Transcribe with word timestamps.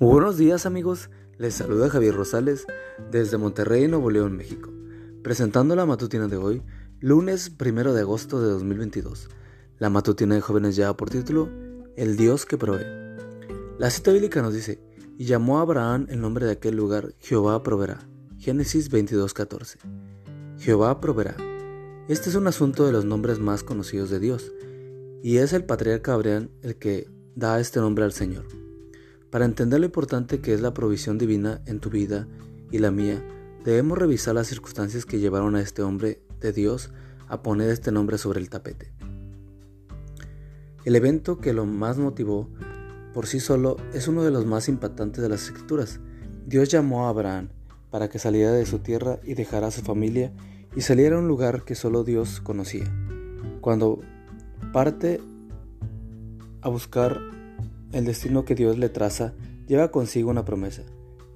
Buenos 0.00 0.38
días 0.38 0.64
amigos, 0.64 1.10
les 1.36 1.52
saluda 1.52 1.90
Javier 1.90 2.14
Rosales 2.14 2.64
desde 3.10 3.36
Monterrey, 3.36 3.86
Nuevo 3.86 4.10
León, 4.10 4.34
México, 4.34 4.70
presentando 5.22 5.76
la 5.76 5.84
matutina 5.84 6.26
de 6.26 6.38
hoy, 6.38 6.62
lunes 7.00 7.52
1 7.60 7.92
de 7.92 8.00
agosto 8.00 8.40
de 8.40 8.48
2022. 8.48 9.28
La 9.76 9.90
matutina 9.90 10.36
de 10.36 10.40
jóvenes 10.40 10.74
lleva 10.74 10.96
por 10.96 11.10
título 11.10 11.50
El 11.96 12.16
Dios 12.16 12.46
que 12.46 12.56
provee. 12.56 12.86
La 13.78 13.90
cita 13.90 14.10
bíblica 14.10 14.40
nos 14.40 14.54
dice, 14.54 14.80
y 15.18 15.26
llamó 15.26 15.58
a 15.58 15.62
Abraham 15.62 16.06
el 16.08 16.22
nombre 16.22 16.46
de 16.46 16.52
aquel 16.52 16.76
lugar, 16.76 17.12
Jehová 17.18 17.62
proveerá. 17.62 17.98
Génesis 18.38 18.90
22:14. 18.90 19.80
Jehová 20.56 20.98
proveerá. 21.02 21.36
Este 22.08 22.30
es 22.30 22.36
un 22.36 22.46
asunto 22.46 22.86
de 22.86 22.92
los 22.92 23.04
nombres 23.04 23.38
más 23.38 23.62
conocidos 23.62 24.08
de 24.08 24.18
Dios, 24.18 24.50
y 25.22 25.36
es 25.36 25.52
el 25.52 25.66
patriarca 25.66 26.14
Abraham 26.14 26.48
el 26.62 26.76
que 26.76 27.10
da 27.34 27.60
este 27.60 27.80
nombre 27.80 28.06
al 28.06 28.14
Señor. 28.14 28.69
Para 29.30 29.44
entender 29.44 29.78
lo 29.78 29.86
importante 29.86 30.40
que 30.40 30.54
es 30.54 30.60
la 30.60 30.74
provisión 30.74 31.16
divina 31.16 31.60
en 31.66 31.78
tu 31.78 31.88
vida 31.88 32.26
y 32.72 32.78
la 32.78 32.90
mía, 32.90 33.22
debemos 33.64 33.96
revisar 33.96 34.34
las 34.34 34.48
circunstancias 34.48 35.06
que 35.06 35.20
llevaron 35.20 35.54
a 35.54 35.60
este 35.60 35.82
hombre 35.82 36.20
de 36.40 36.52
Dios 36.52 36.90
a 37.28 37.42
poner 37.42 37.70
este 37.70 37.92
nombre 37.92 38.18
sobre 38.18 38.40
el 38.40 38.50
tapete. 38.50 38.92
El 40.84 40.96
evento 40.96 41.38
que 41.38 41.52
lo 41.52 41.64
más 41.64 41.98
motivó 41.98 42.48
por 43.14 43.26
sí 43.26 43.38
solo 43.38 43.76
es 43.92 44.08
uno 44.08 44.24
de 44.24 44.32
los 44.32 44.46
más 44.46 44.68
impactantes 44.68 45.22
de 45.22 45.28
las 45.28 45.44
escrituras. 45.44 46.00
Dios 46.46 46.68
llamó 46.68 47.06
a 47.06 47.10
Abraham 47.10 47.50
para 47.90 48.08
que 48.08 48.18
saliera 48.18 48.50
de 48.50 48.66
su 48.66 48.80
tierra 48.80 49.20
y 49.22 49.34
dejara 49.34 49.68
a 49.68 49.72
su 49.72 49.82
familia 49.82 50.32
y 50.74 50.80
saliera 50.80 51.16
a 51.16 51.18
un 51.20 51.28
lugar 51.28 51.62
que 51.62 51.74
solo 51.76 52.02
Dios 52.02 52.40
conocía. 52.40 52.84
Cuando 53.60 54.00
parte 54.72 55.20
a 56.62 56.68
buscar 56.68 57.20
el 57.92 58.04
destino 58.04 58.44
que 58.44 58.54
Dios 58.54 58.78
le 58.78 58.88
traza 58.88 59.34
lleva 59.66 59.90
consigo 59.90 60.30
una 60.30 60.44
promesa. 60.44 60.82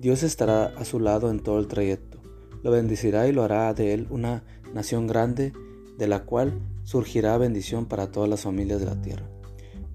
Dios 0.00 0.22
estará 0.22 0.66
a 0.66 0.84
su 0.84 1.00
lado 1.00 1.30
en 1.30 1.40
todo 1.40 1.58
el 1.58 1.66
trayecto. 1.66 2.18
Lo 2.62 2.70
bendecirá 2.70 3.28
y 3.28 3.32
lo 3.32 3.42
hará 3.42 3.72
de 3.74 3.94
él 3.94 4.06
una 4.10 4.44
nación 4.72 5.06
grande 5.06 5.52
de 5.98 6.08
la 6.08 6.24
cual 6.24 6.60
surgirá 6.82 7.38
bendición 7.38 7.86
para 7.86 8.10
todas 8.10 8.28
las 8.28 8.42
familias 8.42 8.80
de 8.80 8.86
la 8.86 9.00
tierra. 9.00 9.28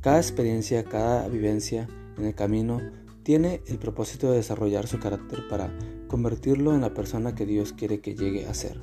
Cada 0.01 0.17
experiencia, 0.17 0.83
cada 0.83 1.27
vivencia 1.27 1.87
en 2.17 2.25
el 2.25 2.35
camino 2.35 2.81
tiene 3.23 3.61
el 3.67 3.77
propósito 3.77 4.31
de 4.31 4.37
desarrollar 4.37 4.87
su 4.87 4.99
carácter 4.99 5.47
para 5.49 5.71
convertirlo 6.07 6.73
en 6.73 6.81
la 6.81 6.93
persona 6.93 7.35
que 7.35 7.45
Dios 7.45 7.73
quiere 7.73 7.99
que 7.99 8.15
llegue 8.15 8.47
a 8.47 8.53
ser. 8.53 8.81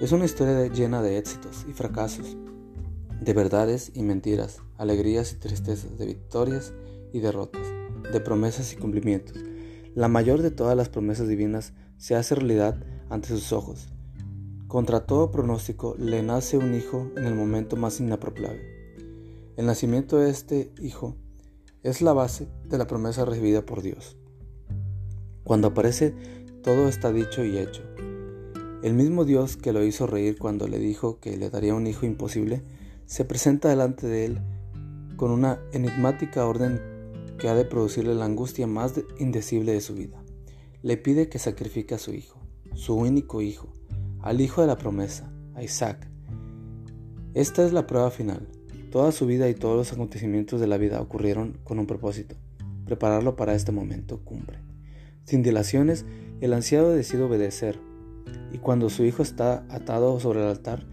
Es 0.00 0.12
una 0.12 0.24
historia 0.24 0.66
llena 0.66 1.02
de 1.02 1.18
éxitos 1.18 1.64
y 1.68 1.72
fracasos, 1.72 2.36
de 3.20 3.32
verdades 3.32 3.92
y 3.94 4.02
mentiras, 4.02 4.60
alegrías 4.76 5.32
y 5.32 5.36
tristezas, 5.36 5.98
de 5.98 6.06
victorias 6.06 6.72
y 7.12 7.20
derrotas, 7.20 7.66
de 8.12 8.20
promesas 8.20 8.72
y 8.72 8.76
cumplimientos. 8.76 9.36
La 9.94 10.08
mayor 10.08 10.42
de 10.42 10.50
todas 10.50 10.76
las 10.76 10.88
promesas 10.88 11.28
divinas 11.28 11.72
se 11.96 12.14
hace 12.14 12.34
realidad 12.34 12.82
ante 13.10 13.28
sus 13.28 13.52
ojos. 13.52 13.88
Contra 14.68 15.06
todo 15.06 15.30
pronóstico 15.30 15.96
le 15.98 16.22
nace 16.22 16.58
un 16.58 16.74
hijo 16.74 17.10
en 17.16 17.24
el 17.24 17.34
momento 17.34 17.76
más 17.76 18.00
inapropiable. 18.00 18.78
El 19.56 19.66
nacimiento 19.66 20.18
de 20.18 20.30
este 20.30 20.72
hijo 20.80 21.16
es 21.82 22.02
la 22.02 22.12
base 22.12 22.48
de 22.68 22.78
la 22.78 22.86
promesa 22.86 23.24
recibida 23.24 23.64
por 23.64 23.82
Dios. 23.82 24.16
Cuando 25.42 25.68
aparece, 25.68 26.14
todo 26.62 26.88
está 26.88 27.12
dicho 27.12 27.42
y 27.42 27.56
hecho. 27.56 27.82
El 28.82 28.94
mismo 28.94 29.24
Dios 29.24 29.56
que 29.56 29.72
lo 29.72 29.82
hizo 29.82 30.06
reír 30.06 30.38
cuando 30.38 30.68
le 30.68 30.78
dijo 30.78 31.18
que 31.18 31.36
le 31.36 31.50
daría 31.50 31.74
un 31.74 31.86
hijo 31.86 32.06
imposible, 32.06 32.62
se 33.08 33.24
presenta 33.24 33.70
delante 33.70 34.06
de 34.06 34.26
él 34.26 34.38
con 35.16 35.30
una 35.30 35.58
enigmática 35.72 36.44
orden 36.44 36.78
que 37.38 37.48
ha 37.48 37.54
de 37.54 37.64
producirle 37.64 38.14
la 38.14 38.26
angustia 38.26 38.66
más 38.66 39.00
indecible 39.18 39.72
de 39.72 39.80
su 39.80 39.94
vida. 39.94 40.22
Le 40.82 40.98
pide 40.98 41.30
que 41.30 41.38
sacrifique 41.38 41.94
a 41.94 41.98
su 41.98 42.12
hijo, 42.12 42.38
su 42.74 42.94
único 42.94 43.40
hijo, 43.40 43.72
al 44.20 44.42
hijo 44.42 44.60
de 44.60 44.66
la 44.66 44.76
promesa, 44.76 45.32
a 45.54 45.62
Isaac. 45.62 46.06
Esta 47.32 47.64
es 47.64 47.72
la 47.72 47.86
prueba 47.86 48.10
final. 48.10 48.46
Toda 48.92 49.10
su 49.10 49.24
vida 49.24 49.48
y 49.48 49.54
todos 49.54 49.76
los 49.76 49.92
acontecimientos 49.92 50.60
de 50.60 50.66
la 50.66 50.76
vida 50.76 51.00
ocurrieron 51.00 51.58
con 51.64 51.78
un 51.78 51.86
propósito, 51.86 52.36
prepararlo 52.84 53.36
para 53.36 53.54
este 53.54 53.72
momento 53.72 54.22
cumbre. 54.22 54.58
Sin 55.24 55.42
dilaciones, 55.42 56.04
el 56.42 56.52
anciano 56.52 56.90
decide 56.90 57.22
obedecer, 57.22 57.80
y 58.52 58.58
cuando 58.58 58.90
su 58.90 59.04
hijo 59.04 59.22
está 59.22 59.64
atado 59.70 60.20
sobre 60.20 60.40
el 60.40 60.48
altar 60.48 60.86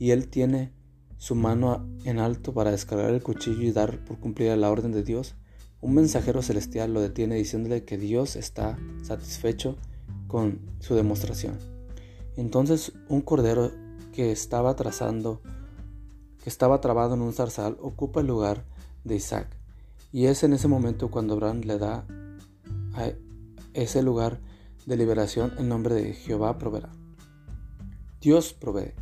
y 0.00 0.10
él 0.10 0.28
tiene 0.28 0.77
su 1.18 1.34
mano 1.34 1.86
en 2.04 2.18
alto 2.18 2.54
para 2.54 2.70
descargar 2.70 3.12
el 3.12 3.22
cuchillo 3.22 3.62
y 3.62 3.72
dar 3.72 4.04
por 4.04 4.18
cumplida 4.18 4.56
la 4.56 4.70
orden 4.70 4.92
de 4.92 5.02
Dios, 5.02 5.34
un 5.80 5.94
mensajero 5.94 6.42
celestial 6.42 6.94
lo 6.94 7.00
detiene 7.00 7.34
diciéndole 7.34 7.84
que 7.84 7.98
Dios 7.98 8.36
está 8.36 8.78
satisfecho 9.02 9.76
con 10.26 10.60
su 10.80 10.94
demostración. 10.94 11.58
Entonces 12.36 12.92
un 13.08 13.20
cordero 13.20 13.72
que 14.12 14.32
estaba 14.32 14.74
trazando, 14.76 15.42
que 16.42 16.48
estaba 16.48 16.80
trabado 16.80 17.14
en 17.14 17.20
un 17.20 17.32
zarzal, 17.32 17.76
ocupa 17.80 18.20
el 18.20 18.26
lugar 18.28 18.64
de 19.04 19.16
Isaac. 19.16 19.48
Y 20.12 20.26
es 20.26 20.42
en 20.42 20.52
ese 20.52 20.68
momento 20.68 21.10
cuando 21.10 21.34
Abraham 21.34 21.62
le 21.64 21.78
da 21.78 22.06
a 22.94 23.12
ese 23.74 24.02
lugar 24.02 24.40
de 24.86 24.96
liberación 24.96 25.52
el 25.58 25.68
nombre 25.68 25.94
de 25.94 26.14
Jehová 26.14 26.58
proveerá. 26.58 26.90
Dios 28.20 28.52
provee. 28.52 28.94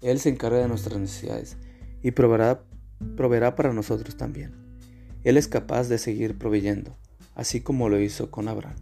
Él 0.00 0.18
se 0.18 0.30
encarga 0.30 0.58
de 0.58 0.68
nuestras 0.68 0.98
necesidades 0.98 1.56
y 2.02 2.12
proveerá, 2.12 2.64
para 3.56 3.72
nosotros 3.72 4.16
también. 4.16 4.54
Él 5.24 5.36
es 5.36 5.48
capaz 5.48 5.88
de 5.88 5.98
seguir 5.98 6.38
proveyendo, 6.38 6.96
así 7.34 7.60
como 7.60 7.88
lo 7.88 8.00
hizo 8.00 8.30
con 8.30 8.48
Abraham. 8.48 8.76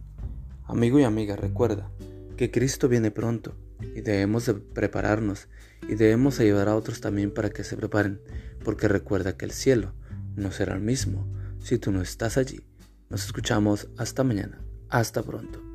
Amigo 0.63 0.99
y 0.99 1.03
amiga, 1.03 1.35
recuerda 1.35 1.91
que 2.37 2.51
Cristo 2.51 2.87
viene 2.87 3.11
pronto 3.11 3.55
y 3.95 4.01
debemos 4.01 4.45
de 4.45 4.53
prepararnos 4.53 5.47
y 5.87 5.95
debemos 5.95 6.39
ayudar 6.39 6.69
a 6.69 6.75
otros 6.75 7.01
también 7.01 7.33
para 7.33 7.49
que 7.49 7.63
se 7.63 7.75
preparen, 7.75 8.21
porque 8.63 8.87
recuerda 8.87 9.35
que 9.35 9.45
el 9.45 9.51
cielo 9.51 9.93
no 10.35 10.51
será 10.51 10.75
el 10.75 10.81
mismo 10.81 11.27
si 11.61 11.77
tú 11.77 11.91
no 11.91 12.01
estás 12.01 12.37
allí. 12.37 12.61
Nos 13.09 13.25
escuchamos 13.25 13.89
hasta 13.97 14.23
mañana. 14.23 14.61
Hasta 14.89 15.23
pronto. 15.23 15.68